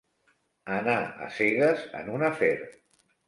Anar 0.77 0.95
a 1.27 1.27
cegues 1.35 1.85
en 2.01 2.11
un 2.17 2.27
afer. 2.31 2.53